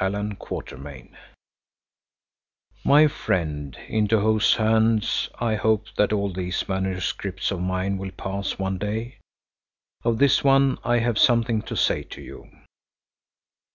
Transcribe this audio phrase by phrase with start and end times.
[0.00, 1.12] ALLAN QUATERMAIN
[2.82, 8.58] My friend, into whose hands I hope that all these manuscripts of mine will pass
[8.58, 9.18] one day,
[10.02, 12.48] of this one I have something to say to you.